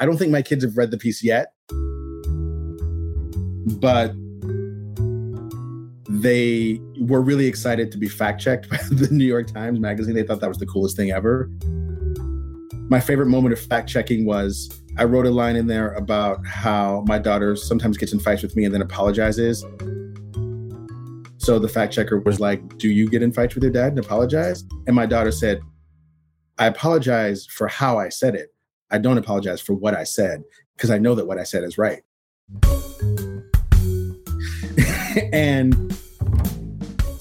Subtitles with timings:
[0.00, 1.52] I don't think my kids have read the piece yet,
[3.78, 4.14] but
[6.08, 10.14] they were really excited to be fact checked by the New York Times Magazine.
[10.14, 11.50] They thought that was the coolest thing ever.
[12.88, 17.04] My favorite moment of fact checking was I wrote a line in there about how
[17.06, 19.60] my daughter sometimes gets in fights with me and then apologizes.
[21.36, 23.98] So the fact checker was like, Do you get in fights with your dad and
[23.98, 24.64] apologize?
[24.86, 25.60] And my daughter said,
[26.58, 28.48] I apologize for how I said it.
[28.92, 30.42] I don't apologize for what I said
[30.76, 32.02] because I know that what I said is right.
[35.32, 35.96] and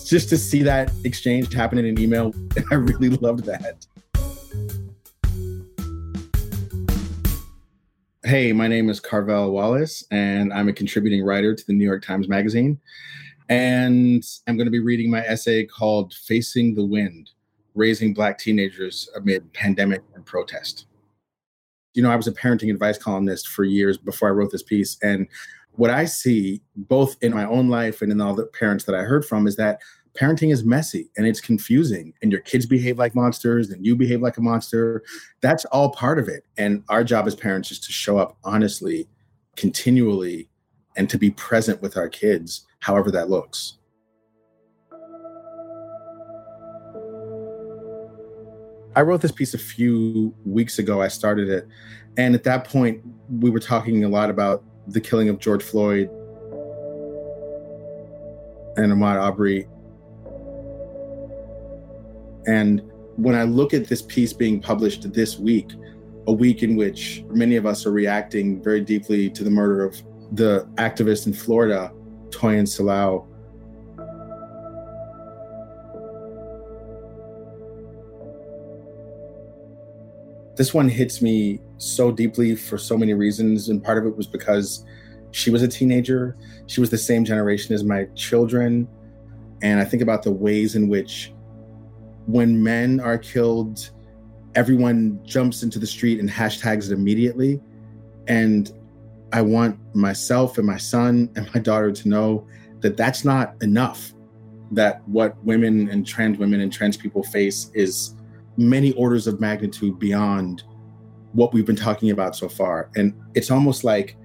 [0.04, 2.34] just to see that exchange happen in an email,
[2.72, 3.86] I really loved that.
[8.24, 12.04] Hey, my name is Carvell Wallace, and I'm a contributing writer to the New York
[12.04, 12.80] Times Magazine.
[13.48, 17.30] And I'm going to be reading my essay called Facing the Wind
[17.76, 20.88] Raising Black Teenagers Amid Pandemic and Protest.
[21.94, 24.98] You know, I was a parenting advice columnist for years before I wrote this piece.
[25.02, 25.28] And
[25.74, 29.04] what I see, both in my own life and in all the parents that I
[29.04, 29.80] heard from, is that
[30.20, 34.22] parenting is messy and it's confusing and your kids behave like monsters and you behave
[34.22, 35.04] like a monster
[35.42, 39.08] that's all part of it and our job as parents is to show up honestly
[39.56, 40.50] continually
[40.96, 43.78] and to be present with our kids however that looks
[48.96, 51.02] I wrote this piece a few weeks ago.
[51.02, 51.68] I started it.
[52.18, 56.10] And at that point, we were talking a lot about the killing of George Floyd
[58.78, 59.68] and Ahmaud Arbery
[62.50, 62.82] and
[63.16, 65.72] when I look at this piece being published this week,
[66.26, 70.02] a week in which many of us are reacting very deeply to the murder of
[70.32, 71.92] the activist in Florida,
[72.30, 73.28] Toyin Salau.
[80.60, 83.70] This one hits me so deeply for so many reasons.
[83.70, 84.84] And part of it was because
[85.32, 86.36] she was a teenager.
[86.68, 88.86] She was the same generation as my children.
[89.62, 91.34] And I think about the ways in which
[92.26, 93.92] when men are killed,
[94.54, 97.62] everyone jumps into the street and hashtags it immediately.
[98.28, 98.70] And
[99.32, 102.46] I want myself and my son and my daughter to know
[102.82, 104.14] that that's not enough.
[104.72, 108.16] That what women and trans women and trans people face is
[108.60, 110.64] many orders of magnitude beyond
[111.32, 112.90] what we've been talking about so far.
[112.96, 114.18] And it's almost like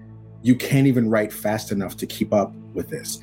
[0.43, 3.21] you can't even write fast enough to keep up with this.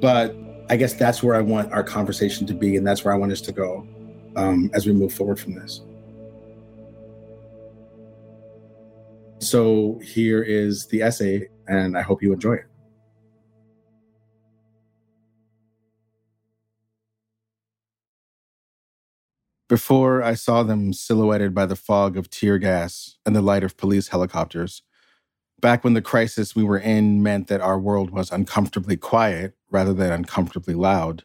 [0.00, 0.34] But
[0.70, 3.32] I guess that's where I want our conversation to be, and that's where I want
[3.32, 3.86] us to go
[4.34, 5.82] um, as we move forward from this.
[9.40, 12.64] So here is the essay, and I hope you enjoy it.
[19.74, 23.76] Before I saw them silhouetted by the fog of tear gas and the light of
[23.76, 24.82] police helicopters,
[25.58, 29.92] back when the crisis we were in meant that our world was uncomfortably quiet rather
[29.92, 31.24] than uncomfortably loud,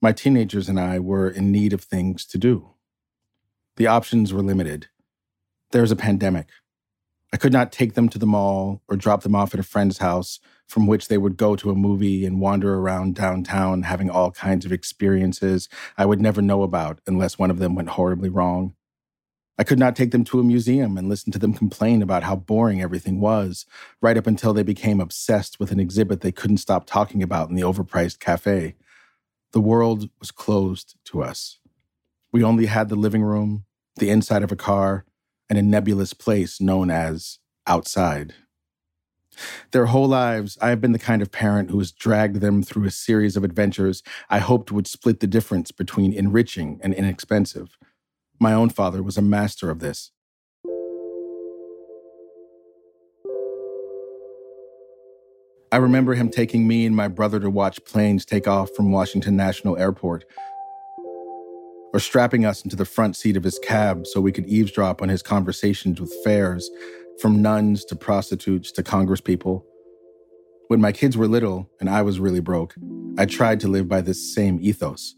[0.00, 2.70] my teenagers and I were in need of things to do.
[3.76, 4.86] The options were limited.
[5.72, 6.48] There was a pandemic.
[7.32, 9.98] I could not take them to the mall or drop them off at a friend's
[9.98, 14.30] house from which they would go to a movie and wander around downtown having all
[14.30, 18.74] kinds of experiences I would never know about unless one of them went horribly wrong.
[19.58, 22.36] I could not take them to a museum and listen to them complain about how
[22.36, 23.66] boring everything was,
[24.00, 27.54] right up until they became obsessed with an exhibit they couldn't stop talking about in
[27.54, 28.74] the overpriced cafe.
[29.52, 31.58] The world was closed to us.
[32.32, 33.64] We only had the living room,
[33.96, 35.04] the inside of a car,
[35.52, 38.32] and a nebulous place known as outside.
[39.72, 42.86] Their whole lives, I have been the kind of parent who has dragged them through
[42.86, 47.76] a series of adventures I hoped would split the difference between enriching and inexpensive
[48.42, 50.10] my own father was a master of this.
[55.70, 59.36] I remember him taking me and my brother to watch planes take off from Washington
[59.36, 60.24] National Airport,
[61.92, 65.08] or strapping us into the front seat of his cab so we could eavesdrop on
[65.08, 66.70] his conversations with fares,
[67.20, 69.62] from nuns to prostitutes to congresspeople.
[70.68, 72.74] When my kids were little and I was really broke,
[73.18, 75.14] I tried to live by this same ethos.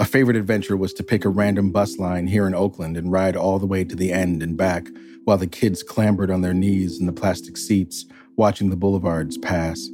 [0.00, 3.36] A favorite adventure was to pick a random bus line here in Oakland and ride
[3.36, 4.88] all the way to the end and back
[5.24, 8.06] while the kids clambered on their knees in the plastic seats,
[8.36, 9.88] watching the boulevards pass.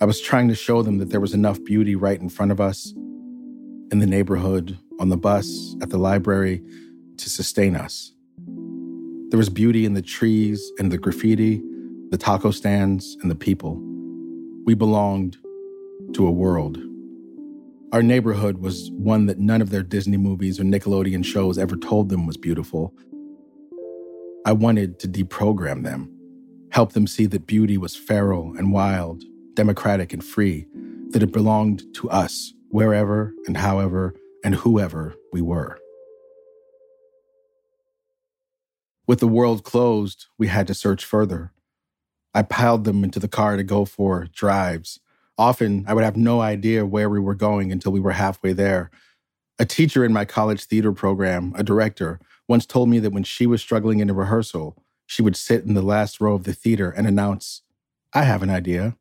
[0.00, 2.60] I was trying to show them that there was enough beauty right in front of
[2.60, 2.94] us,
[3.90, 6.62] in the neighborhood, on the bus, at the library,
[7.16, 8.12] to sustain us.
[9.30, 11.62] There was beauty in the trees and the graffiti,
[12.10, 13.78] the taco stands and the people.
[14.64, 15.36] We belonged
[16.14, 16.78] to a world.
[17.92, 22.08] Our neighborhood was one that none of their Disney movies or Nickelodeon shows ever told
[22.08, 22.94] them was beautiful.
[24.44, 26.10] I wanted to deprogram them,
[26.70, 29.24] help them see that beauty was feral and wild,
[29.54, 30.66] democratic and free,
[31.10, 35.78] that it belonged to us, wherever and however and whoever we were.
[39.06, 41.52] With the world closed, we had to search further.
[42.34, 45.00] I piled them into the car to go for drives.
[45.38, 48.90] Often, I would have no idea where we were going until we were halfway there.
[49.58, 53.46] A teacher in my college theater program, a director, once told me that when she
[53.46, 54.76] was struggling in a rehearsal,
[55.06, 57.62] she would sit in the last row of the theater and announce,
[58.12, 58.96] I have an idea.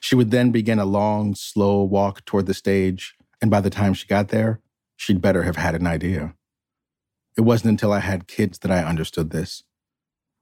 [0.00, 3.94] She would then begin a long, slow walk toward the stage, and by the time
[3.94, 4.60] she got there,
[4.96, 6.34] she'd better have had an idea.
[7.36, 9.62] It wasn't until I had kids that I understood this.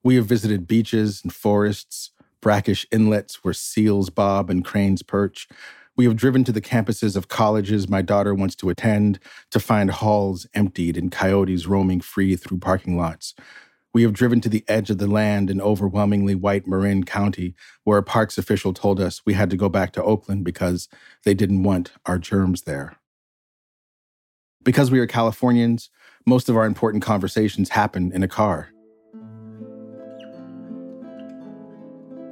[0.02, 2.10] We have visited beaches and forests,
[2.40, 5.48] brackish inlets where seals bob and cranes perch.
[5.96, 9.19] We have driven to the campuses of colleges my daughter wants to attend
[9.50, 13.34] to find halls emptied and coyotes roaming free through parking lots.
[13.96, 17.54] We have driven to the edge of the land in overwhelmingly white Marin County,
[17.84, 20.90] where a parks official told us we had to go back to Oakland because
[21.25, 22.98] they didn't want our germs there.
[24.62, 25.88] Because we are Californians,
[26.26, 28.69] most of our important conversations happen in a car.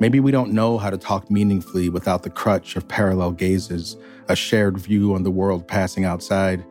[0.01, 3.97] Maybe we don't know how to talk meaningfully without the crutch of parallel gazes,
[4.29, 6.63] a shared view on the world passing outside.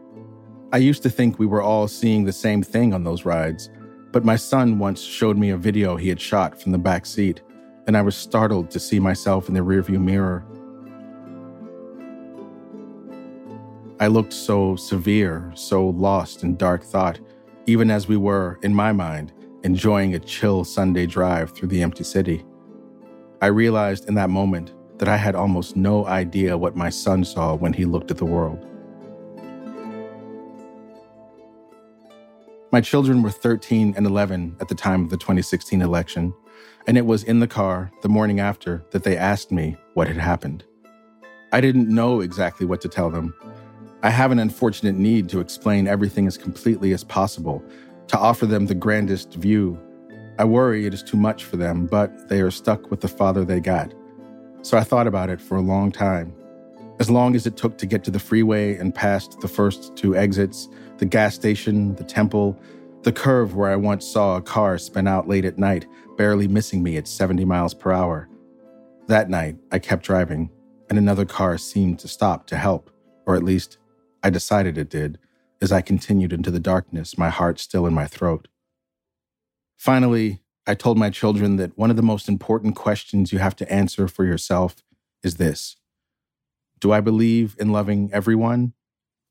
[0.71, 3.71] I used to think we were all seeing the same thing on those rides,
[4.13, 7.41] but my son once showed me a video he had shot from the back seat,
[7.87, 10.45] and I was startled to see myself in the rearview mirror.
[13.99, 17.19] I looked so severe, so lost in dark thought,
[17.65, 19.33] even as we were, in my mind,
[19.63, 22.45] enjoying a chill Sunday drive through the empty city.
[23.41, 27.55] I realized in that moment that I had almost no idea what my son saw
[27.55, 28.67] when he looked at the world.
[32.73, 36.33] My children were 13 and 11 at the time of the 2016 election,
[36.87, 40.17] and it was in the car the morning after that they asked me what had
[40.17, 40.63] happened.
[41.51, 43.31] I didn't know exactly what to tell them,
[44.01, 47.63] I have an unfortunate need to explain everything as completely as possible,
[48.07, 49.79] to offer them the grandest view.
[50.39, 53.45] I worry it is too much for them, but they are stuck with the father
[53.45, 53.93] they got.
[54.63, 56.33] So I thought about it for a long time.
[56.99, 60.17] As long as it took to get to the freeway and past the first two
[60.17, 60.67] exits,
[60.97, 62.59] the gas station, the temple,
[63.03, 65.85] the curve where I once saw a car spin out late at night,
[66.17, 68.29] barely missing me at 70 miles per hour.
[69.07, 70.49] That night, I kept driving,
[70.89, 72.89] and another car seemed to stop to help,
[73.25, 73.77] or at least
[74.23, 75.19] I decided it did,
[75.61, 78.47] as I continued into the darkness, my heart still in my throat.
[79.77, 83.71] Finally, I told my children that one of the most important questions you have to
[83.71, 84.77] answer for yourself
[85.21, 85.75] is this
[86.79, 88.73] Do I believe in loving everyone,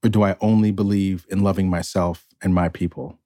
[0.03, 3.19] or do I only believe in loving myself and my people?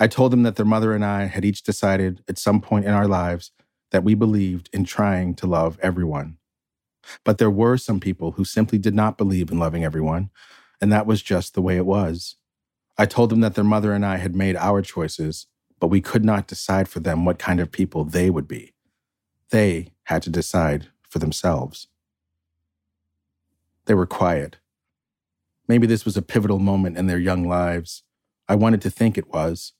[0.00, 2.92] I told them that their mother and I had each decided at some point in
[2.92, 3.52] our lives
[3.90, 6.38] that we believed in trying to love everyone.
[7.24, 10.30] But there were some people who simply did not believe in loving everyone,
[10.80, 12.36] and that was just the way it was.
[12.96, 15.46] I told them that their mother and I had made our choices,
[15.80, 18.74] but we could not decide for them what kind of people they would be.
[19.50, 21.88] They had to decide for themselves.
[23.86, 24.58] They were quiet.
[25.68, 28.02] Maybe this was a pivotal moment in their young lives.
[28.48, 29.74] I wanted to think it was,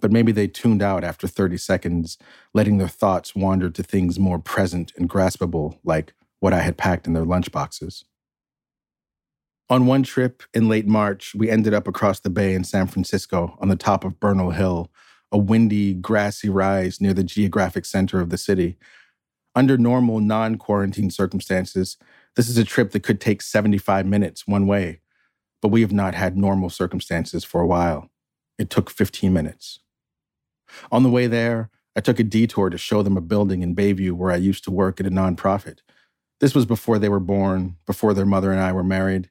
[0.00, 2.16] but maybe they tuned out after 30 seconds,
[2.54, 7.06] letting their thoughts wander to things more present and graspable, like what I had packed
[7.06, 8.04] in their lunchboxes.
[9.70, 13.56] On one trip in late March, we ended up across the bay in San Francisco
[13.60, 14.90] on the top of Bernal Hill,
[15.32, 18.76] a windy, grassy rise near the geographic center of the city.
[19.54, 21.96] Under normal, non quarantine circumstances,
[22.36, 25.00] this is a trip that could take 75 minutes one way,
[25.64, 28.10] but we have not had normal circumstances for a while.
[28.58, 29.78] It took 15 minutes.
[30.92, 34.12] On the way there, I took a detour to show them a building in Bayview
[34.12, 35.78] where I used to work at a nonprofit.
[36.38, 39.30] This was before they were born, before their mother and I were married.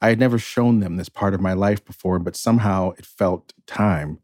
[0.00, 3.52] I had never shown them this part of my life before, but somehow it felt
[3.66, 4.20] time.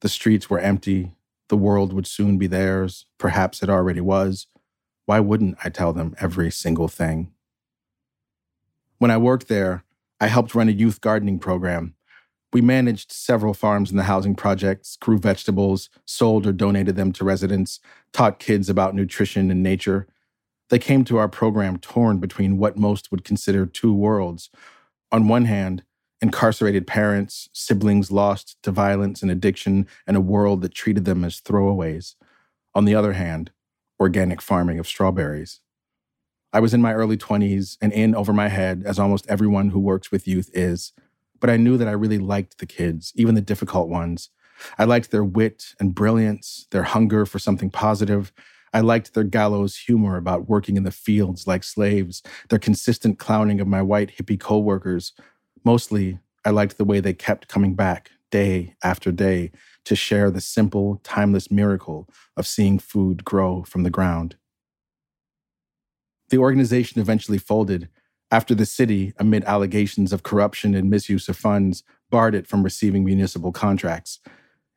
[0.00, 1.12] The streets were empty.
[1.50, 3.04] The world would soon be theirs.
[3.18, 4.46] Perhaps it already was.
[5.04, 7.34] Why wouldn't I tell them every single thing?
[8.96, 9.84] When I worked there,
[10.24, 11.96] I helped run a youth gardening program.
[12.50, 17.24] We managed several farms in the housing projects, grew vegetables, sold or donated them to
[17.24, 17.78] residents,
[18.14, 20.08] taught kids about nutrition and nature,
[20.70, 24.48] they came to our program torn between what most would consider two worlds.
[25.12, 25.82] On one hand,
[26.22, 31.38] incarcerated parents, siblings lost to violence and addiction, and a world that treated them as
[31.42, 32.14] throwaways.
[32.74, 33.50] On the other hand,
[34.00, 35.60] organic farming of strawberries.
[36.54, 39.80] I was in my early 20s and in over my head, as almost everyone who
[39.80, 40.92] works with youth is.
[41.40, 44.30] But I knew that I really liked the kids, even the difficult ones.
[44.78, 48.32] I liked their wit and brilliance, their hunger for something positive.
[48.72, 53.60] I liked their gallows humor about working in the fields like slaves, their consistent clowning
[53.60, 55.12] of my white hippie coworkers.
[55.64, 59.50] Mostly, I liked the way they kept coming back day after day
[59.86, 64.36] to share the simple, timeless miracle of seeing food grow from the ground.
[66.30, 67.88] The organization eventually folded
[68.30, 73.04] after the city, amid allegations of corruption and misuse of funds, barred it from receiving
[73.04, 74.18] municipal contracts.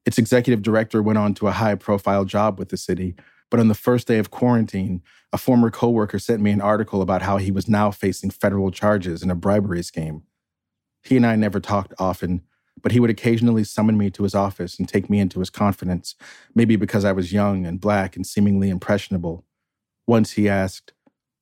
[0.05, 3.15] Its executive director went on to a high profile job with the city,
[3.49, 5.01] but on the first day of quarantine,
[5.33, 9.23] a former coworker sent me an article about how he was now facing federal charges
[9.23, 10.23] in a bribery scheme.
[11.03, 12.41] He and I never talked often,
[12.81, 16.15] but he would occasionally summon me to his office and take me into his confidence,
[16.53, 19.45] maybe because I was young and black and seemingly impressionable.
[20.05, 20.93] Once he asked,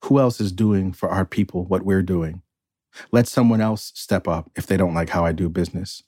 [0.06, 2.42] who else is doing for our people what we're doing?
[3.12, 6.04] Let someone else step up if they don't like how I do business.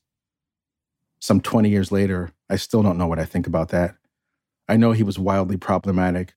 [1.20, 3.96] Some 20 years later, I still don't know what I think about that.
[4.70, 6.36] I know he was wildly problematic.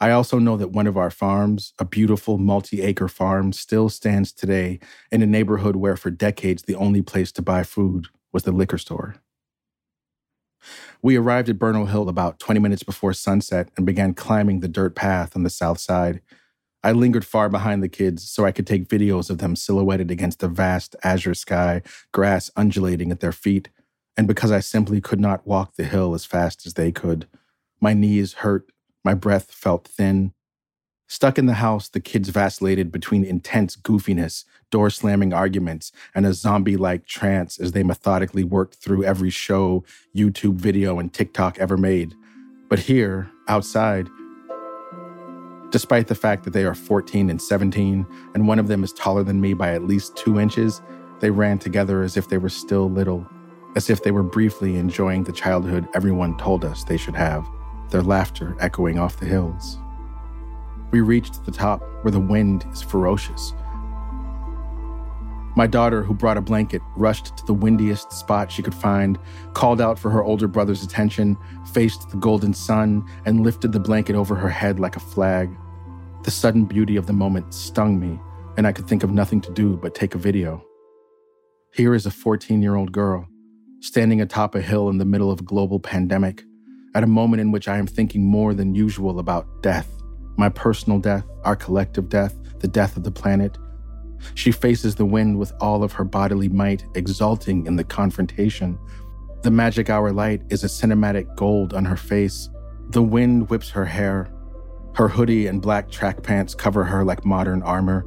[0.00, 4.32] I also know that one of our farms, a beautiful multi acre farm, still stands
[4.32, 4.78] today
[5.12, 8.78] in a neighborhood where for decades the only place to buy food was the liquor
[8.78, 9.16] store.
[11.02, 14.94] We arrived at Bernal Hill about 20 minutes before sunset and began climbing the dirt
[14.94, 16.22] path on the south side.
[16.88, 20.38] I lingered far behind the kids so I could take videos of them silhouetted against
[20.38, 23.68] the vast azure sky, grass undulating at their feet,
[24.16, 27.28] and because I simply could not walk the hill as fast as they could.
[27.78, 28.72] My knees hurt,
[29.04, 30.32] my breath felt thin.
[31.06, 36.32] Stuck in the house, the kids vacillated between intense goofiness, door slamming arguments, and a
[36.32, 39.84] zombie like trance as they methodically worked through every show,
[40.16, 42.14] YouTube video, and TikTok ever made.
[42.70, 44.08] But here, outside,
[45.70, 49.22] Despite the fact that they are 14 and 17, and one of them is taller
[49.22, 50.80] than me by at least two inches,
[51.20, 53.26] they ran together as if they were still little,
[53.76, 57.46] as if they were briefly enjoying the childhood everyone told us they should have,
[57.90, 59.78] their laughter echoing off the hills.
[60.90, 63.52] We reached the top where the wind is ferocious.
[65.58, 69.18] My daughter, who brought a blanket, rushed to the windiest spot she could find,
[69.54, 71.36] called out for her older brother's attention,
[71.72, 75.50] faced the golden sun, and lifted the blanket over her head like a flag.
[76.22, 78.20] The sudden beauty of the moment stung me,
[78.56, 80.64] and I could think of nothing to do but take a video.
[81.74, 83.26] Here is a 14 year old girl,
[83.80, 86.44] standing atop a hill in the middle of a global pandemic,
[86.94, 89.90] at a moment in which I am thinking more than usual about death
[90.36, 93.58] my personal death, our collective death, the death of the planet
[94.34, 98.78] she faces the wind with all of her bodily might, exulting in the confrontation.
[99.42, 102.48] The magic hour light is a cinematic gold on her face.
[102.90, 104.32] The wind whips her hair.
[104.94, 108.04] Her hoodie and black track pants cover her like modern armor.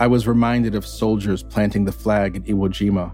[0.00, 3.12] I was reminded of soldiers planting the flag in Iwo Jima,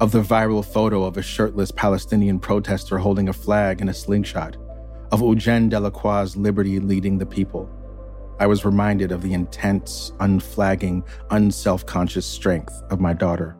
[0.00, 4.56] of the viral photo of a shirtless Palestinian protester holding a flag in a slingshot,
[5.10, 7.68] of Eugène Delacroix's liberty leading the people.
[8.40, 13.56] I was reminded of the intense, unflagging, unself conscious strength of my daughter.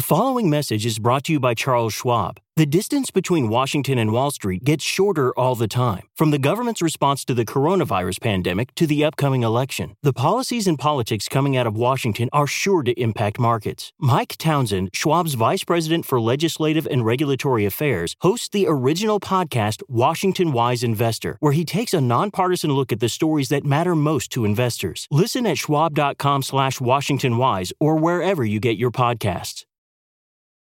[0.00, 2.40] The following message is brought to you by Charles Schwab.
[2.56, 6.08] The distance between Washington and Wall Street gets shorter all the time.
[6.14, 10.78] From the government's response to the coronavirus pandemic to the upcoming election, the policies and
[10.78, 13.92] politics coming out of Washington are sure to impact markets.
[14.00, 20.52] Mike Townsend, Schwab's Vice President for Legislative and Regulatory Affairs, hosts the original podcast Washington
[20.52, 24.46] Wise Investor, where he takes a nonpartisan look at the stories that matter most to
[24.46, 25.06] investors.
[25.10, 29.66] Listen at schwab.com slash Washington Wise or wherever you get your podcasts.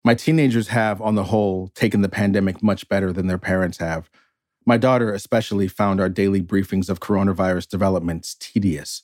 [0.06, 4.08] My teenagers have, on the whole, taken the pandemic much better than their parents have.
[4.64, 9.02] My daughter, especially, found our daily briefings of coronavirus developments tedious.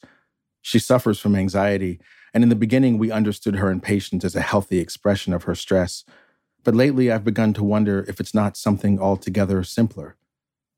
[0.61, 1.99] She suffers from anxiety,
[2.32, 6.04] and in the beginning, we understood her impatience as a healthy expression of her stress.
[6.62, 10.14] But lately, I've begun to wonder if it's not something altogether simpler.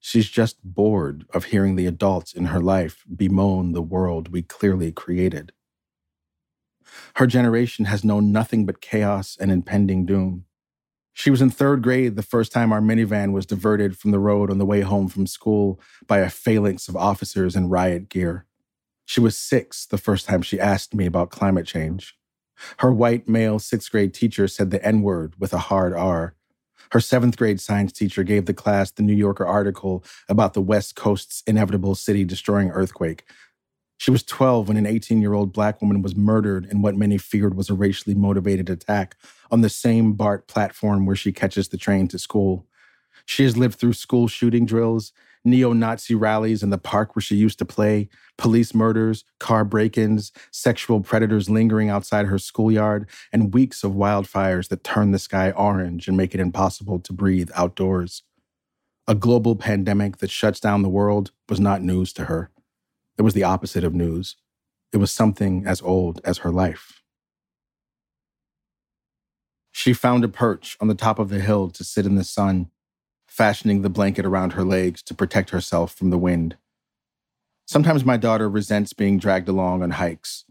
[0.00, 4.90] She's just bored of hearing the adults in her life bemoan the world we clearly
[4.90, 5.52] created.
[7.16, 10.44] Her generation has known nothing but chaos and impending doom.
[11.12, 14.50] She was in third grade the first time our minivan was diverted from the road
[14.50, 18.46] on the way home from school by a phalanx of officers in riot gear.
[19.04, 22.16] She was six the first time she asked me about climate change.
[22.78, 26.34] Her white male sixth grade teacher said the N word with a hard R.
[26.90, 30.96] Her seventh grade science teacher gave the class the New Yorker article about the West
[30.96, 33.24] Coast's inevitable city destroying earthquake,
[33.98, 37.18] she was 12 when an 18 year old black woman was murdered in what many
[37.18, 39.16] feared was a racially motivated attack
[39.50, 42.66] on the same BART platform where she catches the train to school.
[43.26, 45.12] She has lived through school shooting drills,
[45.44, 49.96] neo Nazi rallies in the park where she used to play, police murders, car break
[49.96, 55.50] ins, sexual predators lingering outside her schoolyard, and weeks of wildfires that turn the sky
[55.52, 58.22] orange and make it impossible to breathe outdoors.
[59.06, 62.50] A global pandemic that shuts down the world was not news to her.
[63.16, 64.36] It was the opposite of news.
[64.92, 67.02] It was something as old as her life.
[69.72, 72.70] She found a perch on the top of the hill to sit in the sun
[73.34, 76.56] fashioning the blanket around her legs to protect herself from the wind.
[77.66, 80.44] Sometimes my daughter resents being dragged along on hikes.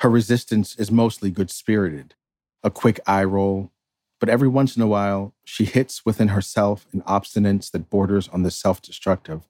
[0.00, 2.14] Her resistance is mostly good spirited,
[2.64, 3.70] a quick eye roll,
[4.18, 8.42] but every once in a while, she hits within herself an obstinance that borders on
[8.42, 9.42] the self destructive.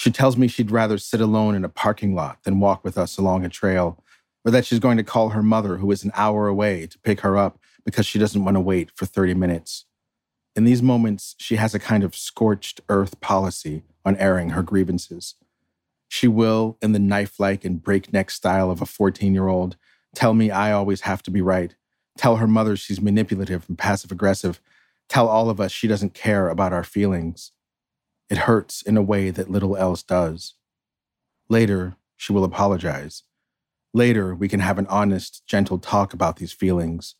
[0.00, 3.18] She tells me she'd rather sit alone in a parking lot than walk with us
[3.18, 4.02] along a trail,
[4.46, 7.20] or that she's going to call her mother, who is an hour away, to pick
[7.20, 9.84] her up because she doesn't want to wait for 30 minutes.
[10.56, 15.34] In these moments, she has a kind of scorched earth policy on airing her grievances.
[16.08, 19.76] She will, in the knife like and breakneck style of a 14 year old,
[20.14, 21.74] tell me I always have to be right,
[22.16, 24.62] tell her mother she's manipulative and passive aggressive,
[25.10, 27.52] tell all of us she doesn't care about our feelings.
[28.30, 30.54] It hurts in a way that little else does.
[31.48, 33.24] Later, she will apologize.
[33.92, 37.16] Later, we can have an honest, gentle talk about these feelings,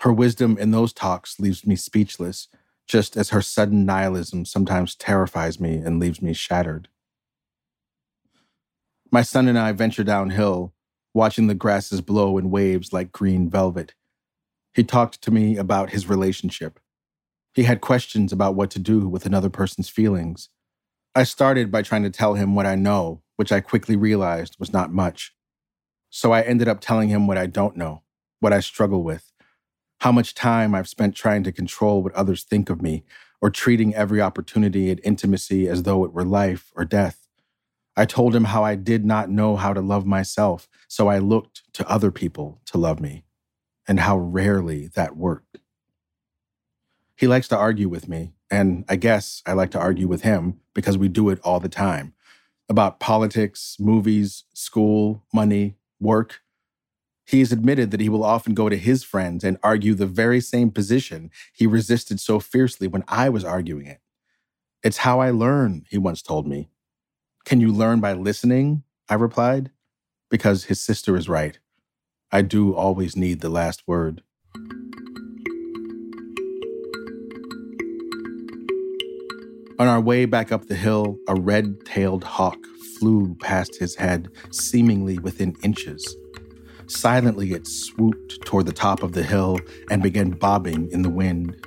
[0.00, 2.48] her wisdom in those talks leaves me speechless,
[2.86, 6.88] just as her sudden nihilism sometimes terrifies me and leaves me shattered.
[9.10, 10.74] My son and I venture downhill,
[11.14, 13.94] watching the grasses blow in waves like green velvet.
[14.74, 16.78] He talked to me about his relationship.
[17.56, 20.50] He had questions about what to do with another person's feelings.
[21.14, 24.74] I started by trying to tell him what I know, which I quickly realized was
[24.74, 25.34] not much.
[26.10, 28.02] So I ended up telling him what I don't know,
[28.40, 29.32] what I struggle with,
[30.00, 33.04] how much time I've spent trying to control what others think of me
[33.40, 37.26] or treating every opportunity at intimacy as though it were life or death.
[37.96, 41.62] I told him how I did not know how to love myself, so I looked
[41.72, 43.24] to other people to love me,
[43.88, 45.56] and how rarely that worked.
[47.16, 50.60] He likes to argue with me, and I guess I like to argue with him
[50.74, 52.14] because we do it all the time
[52.68, 56.40] about politics, movies, school, money, work,
[57.26, 60.40] he has admitted that he will often go to his friends and argue the very
[60.40, 64.00] same position he resisted so fiercely when I was arguing it.
[64.84, 66.70] It's how I learn, he once told me.
[67.44, 68.84] Can you learn by listening?
[69.08, 69.70] I replied,
[70.30, 71.58] because his sister is right.
[72.30, 74.22] I do always need the last word.
[79.78, 82.56] On our way back up the hill, a red tailed hawk
[82.98, 86.16] flew past his head, seemingly within inches.
[86.86, 89.58] Silently, it swooped toward the top of the hill
[89.90, 91.62] and began bobbing in the wind.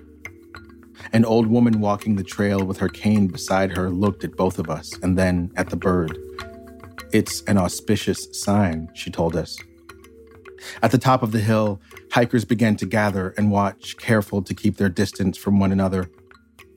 [1.14, 4.72] An old woman walking the trail with her cane beside her looked at both of
[4.72, 6.18] us and then at the bird.
[7.14, 9.56] It's an auspicious sign, she told us.
[10.82, 11.80] At the top of the hill,
[12.12, 16.10] hikers began to gather and watch, careful to keep their distance from one another.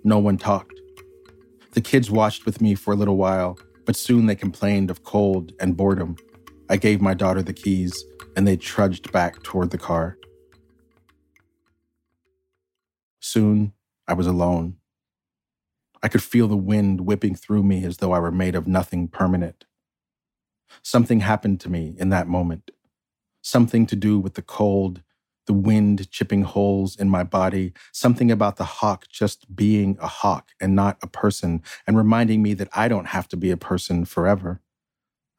[0.04, 0.81] No one talked.
[1.72, 5.52] The kids watched with me for a little while, but soon they complained of cold
[5.58, 6.16] and boredom.
[6.68, 8.04] I gave my daughter the keys
[8.36, 10.18] and they trudged back toward the car.
[13.20, 13.72] Soon,
[14.06, 14.76] I was alone.
[16.02, 19.08] I could feel the wind whipping through me as though I were made of nothing
[19.08, 19.64] permanent.
[20.82, 22.70] Something happened to me in that moment.
[23.40, 25.02] Something to do with the cold,
[25.46, 30.50] the wind chipping holes in my body, something about the hawk just being a hawk
[30.60, 34.04] and not a person, and reminding me that I don't have to be a person
[34.04, 34.60] forever.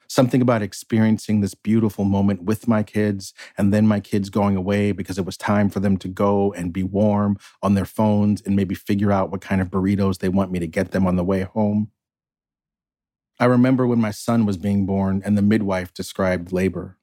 [0.08, 4.92] Something about experiencing this beautiful moment with my kids and then my kids going away
[4.92, 8.56] because it was time for them to go and be warm on their phones and
[8.56, 11.24] maybe figure out what kind of burritos they want me to get them on the
[11.24, 11.90] way home.
[13.40, 17.00] I remember when my son was being born and the midwife described labor.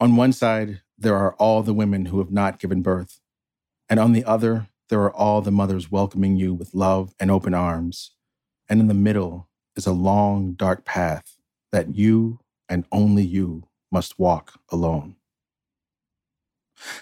[0.00, 3.20] On one side, there are all the women who have not given birth,
[3.88, 7.54] and on the other, there are all the mothers welcoming you with love and open
[7.54, 8.12] arms.
[8.68, 11.36] And in the middle is a long, dark path
[11.72, 15.16] that you and only you must walk alone.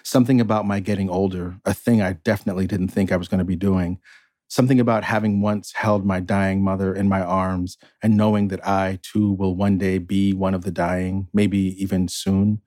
[0.03, 3.45] Something about my getting older, a thing I definitely didn't think I was going to
[3.45, 3.99] be doing,
[4.49, 8.99] something about having once held my dying mother in my arms and knowing that I
[9.03, 12.61] too will one day be one of the dying, maybe even soon,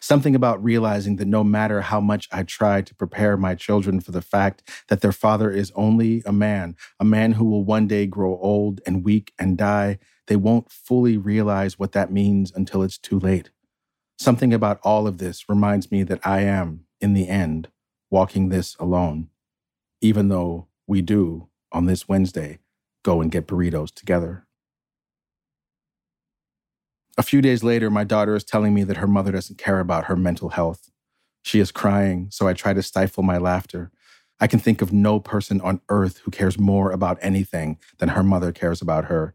[0.00, 4.12] Something about realizing that no matter how much I try to prepare my children for
[4.12, 8.06] the fact that their father is only a man, a man who will one day
[8.06, 12.98] grow old and weak and die, they won't fully realize what that means until it's
[12.98, 13.50] too late.
[14.18, 17.68] Something about all of this reminds me that I am, in the end,
[18.10, 19.28] walking this alone,
[20.00, 22.58] even though we do on this Wednesday
[23.02, 24.45] go and get burritos together.
[27.18, 30.04] A few days later, my daughter is telling me that her mother doesn't care about
[30.04, 30.90] her mental health.
[31.42, 33.90] She is crying, so I try to stifle my laughter.
[34.38, 38.22] I can think of no person on earth who cares more about anything than her
[38.22, 39.34] mother cares about her.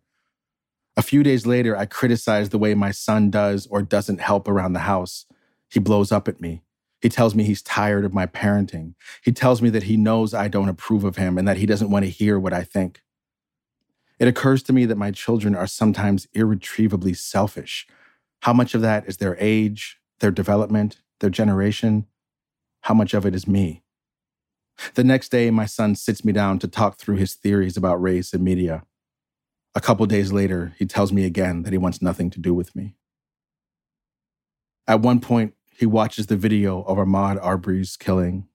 [0.95, 4.73] A few days later, I criticize the way my son does or doesn't help around
[4.73, 5.25] the house.
[5.67, 6.61] He blows up at me.
[7.01, 8.93] He tells me he's tired of my parenting.
[9.23, 11.89] He tells me that he knows I don't approve of him and that he doesn't
[11.89, 13.01] want to hear what I think.
[14.21, 17.87] It occurs to me that my children are sometimes irretrievably selfish.
[18.41, 22.05] How much of that is their age, their development, their generation?
[22.81, 23.81] How much of it is me?
[24.93, 28.31] The next day, my son sits me down to talk through his theories about race
[28.31, 28.83] and media.
[29.73, 32.75] A couple days later, he tells me again that he wants nothing to do with
[32.75, 32.93] me.
[34.87, 38.47] At one point, he watches the video of Ahmaud Arbery's killing.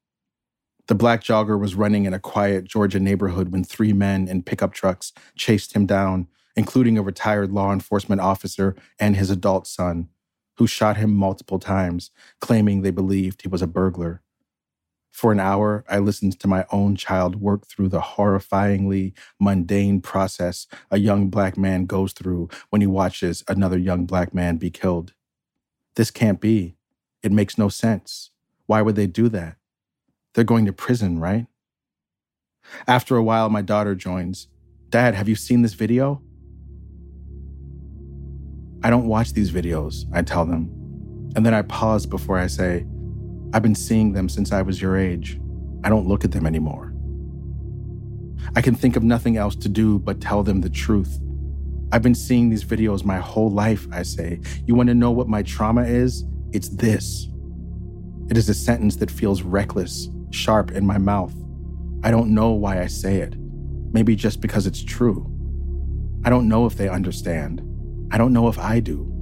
[0.89, 4.73] The black jogger was running in a quiet Georgia neighborhood when three men in pickup
[4.73, 10.09] trucks chased him down, including a retired law enforcement officer and his adult son,
[10.59, 14.23] who shot him multiple times, claiming they believed he was a burglar.
[15.11, 20.67] For an hour, I listened to my own child work through the horrifyingly mundane process
[20.91, 25.15] a young black man goes through when he watches another young black man be killed.
[25.95, 26.77] This can't be.
[27.23, 28.31] It makes no sense.
[28.67, 29.57] Why would they do that?
[30.37, 31.47] They're going to prison, right?
[32.87, 34.49] After a while, my daughter joins.
[34.91, 36.21] Dad, have you seen this video?
[38.85, 40.71] I don't watch these videos, I tell them.
[41.35, 42.87] And then I pause before I say,
[43.55, 45.41] I've been seeing them since I was your age.
[45.83, 46.93] I don't look at them anymore.
[48.55, 51.19] I can think of nothing else to do but tell them the truth.
[51.93, 54.41] I've been seeing these videos my whole life, I say.
[54.67, 56.27] You want to know what my trauma is?
[56.53, 57.27] It's this.
[58.29, 61.35] It is a sentence that feels reckless, sharp in my mouth.
[62.05, 63.35] I don't know why I say it.
[63.93, 65.27] Maybe just because it's true.
[66.25, 67.63] I don't know if they understand.
[68.13, 69.13] I don't know if I do.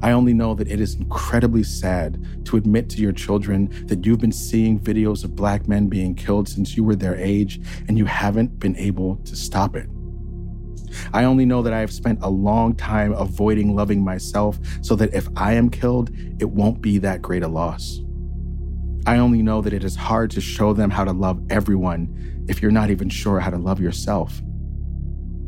[0.00, 4.20] I only know that it is incredibly sad to admit to your children that you've
[4.20, 8.04] been seeing videos of black men being killed since you were their age and you
[8.04, 9.88] haven't been able to stop it.
[11.12, 15.12] I only know that I have spent a long time avoiding loving myself so that
[15.12, 18.00] if I am killed, it won't be that great a loss.
[19.08, 22.60] I only know that it is hard to show them how to love everyone if
[22.60, 24.42] you're not even sure how to love yourself.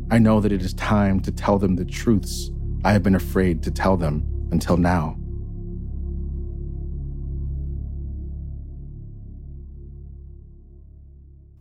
[0.09, 2.49] I know that it is time to tell them the truths
[2.83, 5.15] I have been afraid to tell them until now.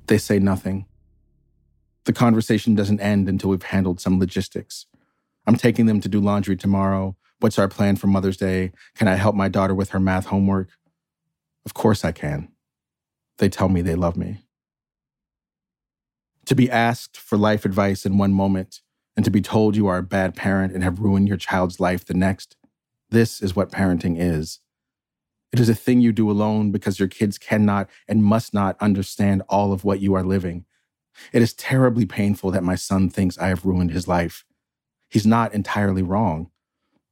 [0.06, 0.86] They say nothing.
[2.04, 4.86] The conversation doesn't end until we've handled some logistics.
[5.46, 7.18] I'm taking them to do laundry tomorrow.
[7.40, 8.72] What's our plan for Mother's Day?
[8.94, 10.70] Can I help my daughter with her math homework?
[11.70, 12.48] Of course I can.
[13.38, 14.38] They tell me they love me.
[16.46, 18.80] To be asked for life advice in one moment
[19.14, 22.04] and to be told you are a bad parent and have ruined your child's life
[22.04, 22.56] the next
[23.10, 24.60] this is what parenting is.
[25.52, 29.42] It is a thing you do alone because your kids cannot and must not understand
[29.48, 30.64] all of what you are living.
[31.32, 34.44] It is terribly painful that my son thinks I have ruined his life.
[35.08, 36.50] He's not entirely wrong.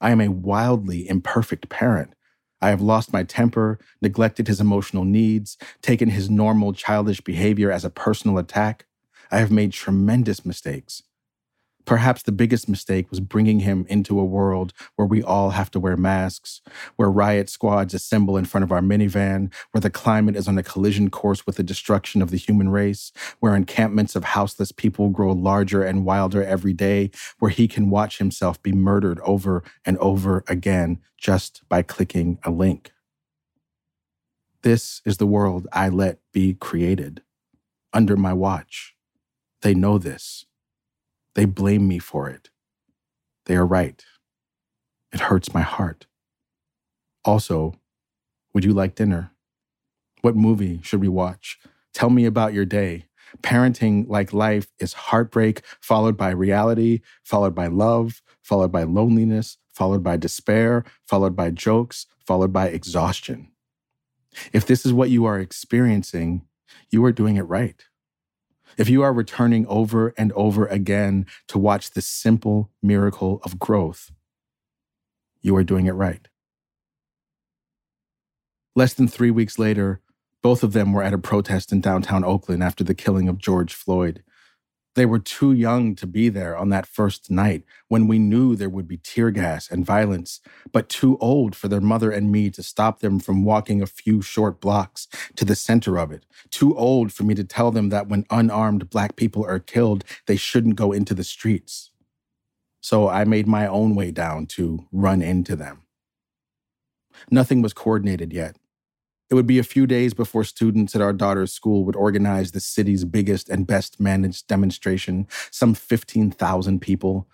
[0.01, 2.15] I am a wildly imperfect parent.
[2.61, 7.85] I have lost my temper, neglected his emotional needs, taken his normal childish behavior as
[7.85, 8.87] a personal attack.
[9.31, 11.03] I have made tremendous mistakes.
[11.89, 15.81] Perhaps the biggest mistake was bringing him into a world where we all have to
[15.81, 16.61] wear masks,
[16.97, 20.63] where riot squads assemble in front of our minivan, where the climate is on a
[20.63, 25.33] collision course with the destruction of the human race, where encampments of houseless people grow
[25.33, 30.45] larger and wilder every day, where he can watch himself be murdered over and over
[30.47, 32.93] again just by clicking a link.
[34.61, 37.23] This is the world I let be created
[37.95, 38.95] under my watch.
[39.63, 40.45] They know this.
[41.39, 42.51] They blame me for it.
[43.47, 44.05] They are right.
[45.13, 46.09] It hurts my heart.
[47.25, 47.75] Also,
[48.53, 49.31] would you like dinner?
[50.23, 51.61] What movie should we watch?
[51.95, 53.05] Tell me about your day.
[53.41, 60.03] Parenting, like life, is heartbreak followed by reality, followed by love, followed by loneliness, followed
[60.03, 63.53] by despair, followed by jokes, followed by exhaustion.
[64.53, 66.49] If this is what you are experiencing,
[66.91, 67.85] you are doing it right.
[68.79, 74.13] If you are returning over and over again to watch the simple miracle of growth,
[75.43, 76.29] you are doing it right.
[78.77, 80.01] Less than three weeks later,
[80.45, 83.75] both of them were at a protest in downtown Oakland after the killing of George
[83.75, 84.23] Floyd.
[84.99, 88.69] They were too young to be there on that first night when we knew there
[88.69, 90.41] would be tear gas and violence,
[90.73, 94.23] but too old for their mother and me to stop them from walking a few
[94.23, 95.07] short blocks
[95.37, 96.27] to the center of it.
[96.51, 100.35] Too old for me to tell them that when unarmed Black people are killed, they
[100.35, 101.93] shouldn't go into the streets.
[102.81, 105.83] So I made my own way down to run into them.
[107.31, 108.57] Nothing was coordinated yet.
[109.31, 112.61] It would be a few days before students at our daughter's school would organize the
[112.61, 117.29] city's biggest and best managed demonstration, some 15,000 people.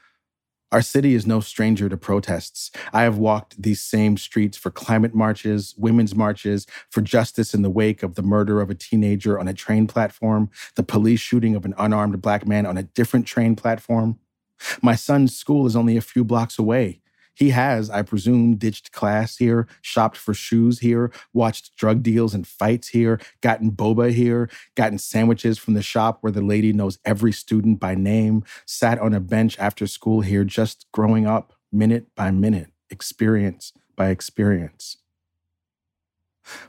[0.72, 2.72] Our city is no stranger to protests.
[2.92, 7.70] I have walked these same streets for climate marches, women's marches, for justice in the
[7.70, 11.64] wake of the murder of a teenager on a train platform, the police shooting of
[11.64, 14.18] an unarmed black man on a different train platform.
[14.82, 17.02] My son's school is only a few blocks away.
[17.34, 22.46] He has, I presume, ditched class here, shopped for shoes here, watched drug deals and
[22.46, 27.32] fights here, gotten boba here, gotten sandwiches from the shop where the lady knows every
[27.32, 32.30] student by name, sat on a bench after school here, just growing up minute by
[32.30, 34.98] minute, experience by experience.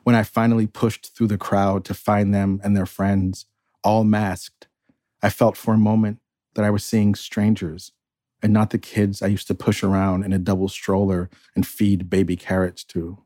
[0.04, 3.46] When I finally pushed through the crowd to find them and their friends,
[3.84, 4.68] all masked,
[5.22, 6.20] I felt for a moment
[6.56, 7.92] that I was seeing strangers
[8.46, 12.12] and not the kids I used to push around in a double stroller and feed
[12.12, 13.18] baby carrots to.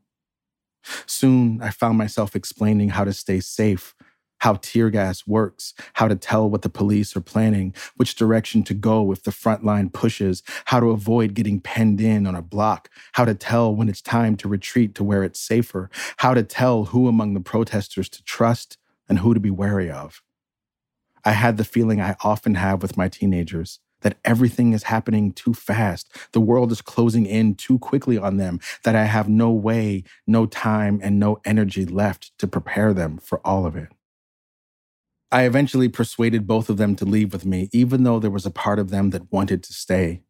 [1.04, 3.94] Soon, I found myself explaining how to stay safe,
[4.38, 8.72] how tear gas works, how to tell what the police are planning, which direction to
[8.72, 12.88] go if the front line pushes, how to avoid getting penned in on a block,
[13.12, 16.86] how to tell when it's time to retreat to where it's safer, how to tell
[16.86, 20.22] who among the protesters to trust and who to be wary of.
[21.26, 25.54] I had the feeling I often have with my teenagers that everything is happening too
[25.54, 26.08] fast.
[26.32, 30.46] The world is closing in too quickly on them, that I have no way, no
[30.46, 33.88] time, and no energy left to prepare them for all of it.
[35.32, 38.50] I eventually persuaded both of them to leave with me, even though there was a
[38.50, 40.22] part of them that wanted to stay.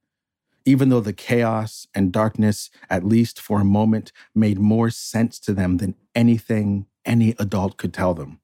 [0.67, 5.55] Even though the chaos and darkness, at least for a moment, made more sense to
[5.55, 8.41] them than anything any adult could tell them.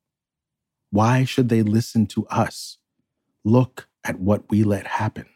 [0.91, 2.79] Why should they listen to us?
[3.45, 5.27] Look at what we let happen.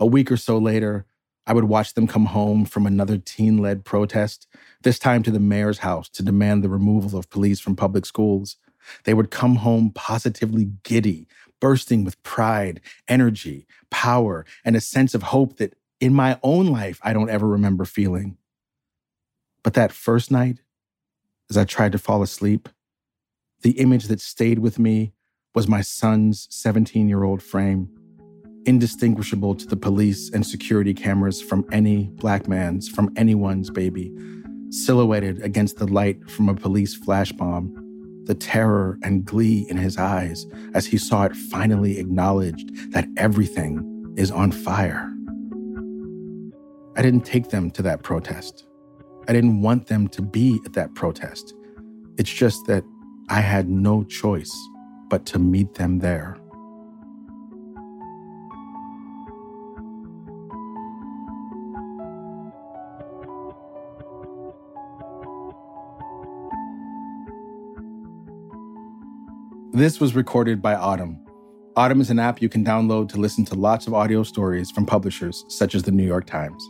[0.00, 1.06] A week or so later,
[1.46, 4.48] I would watch them come home from another teen led protest,
[4.82, 8.56] this time to the mayor's house to demand the removal of police from public schools.
[9.04, 11.28] They would come home positively giddy,
[11.60, 16.98] bursting with pride, energy, power, and a sense of hope that in my own life
[17.02, 18.38] I don't ever remember feeling.
[19.62, 20.62] But that first night,
[21.48, 22.68] as I tried to fall asleep,
[23.62, 25.12] the image that stayed with me
[25.56, 27.88] was my son's 17 year old frame,
[28.66, 34.12] indistinguishable to the police and security cameras from any black man's, from anyone's baby,
[34.68, 37.72] silhouetted against the light from a police flash bomb,
[38.24, 44.14] the terror and glee in his eyes as he saw it finally acknowledged that everything
[44.18, 45.10] is on fire.
[46.96, 48.66] I didn't take them to that protest.
[49.26, 51.54] I didn't want them to be at that protest.
[52.18, 52.84] It's just that
[53.30, 54.54] I had no choice
[55.08, 56.38] but to meet them there.
[69.72, 71.18] This was recorded by Audm.
[71.76, 74.86] Audm is an app you can download to listen to lots of audio stories from
[74.86, 76.66] publishers such as the New York Times.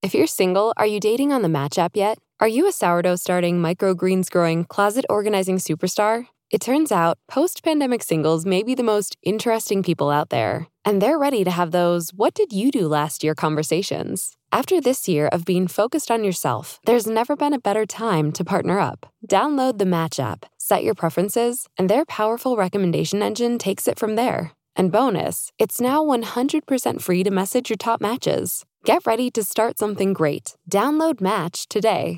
[0.00, 2.18] If you're single, are you dating on the Match app yet?
[2.38, 6.28] Are you a sourdough starting, microgreens growing, closet organizing superstar?
[6.52, 11.02] It turns out post pandemic singles may be the most interesting people out there, and
[11.02, 14.36] they're ready to have those what did you do last year conversations.
[14.52, 18.44] After this year of being focused on yourself, there's never been a better time to
[18.44, 19.12] partner up.
[19.26, 24.14] Download the Match app, set your preferences, and their powerful recommendation engine takes it from
[24.14, 24.52] there.
[24.76, 28.64] And bonus, it's now 100% free to message your top matches.
[28.84, 30.56] Get ready to start something great.
[30.70, 32.16] Download Match today.